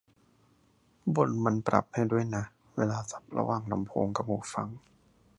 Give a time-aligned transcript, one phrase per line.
[1.15, 2.43] บน มันปรับ ให้ด้วยนะ
[2.75, 4.67] เวลาสับระหว่างลำโพงกับหูฟัง